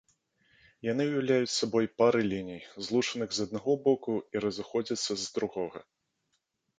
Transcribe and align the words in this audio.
Яны 0.91 1.03
ўяўляюць 1.09 1.49
сабой 1.61 1.85
пары 2.01 2.21
ліній, 2.31 2.61
злучаных 2.87 3.29
з 3.41 3.45
аднаго 3.49 3.75
боку 3.85 4.13
і 4.35 4.41
разыходзяцца 4.47 5.11
з 5.25 5.29
другога. 5.37 5.79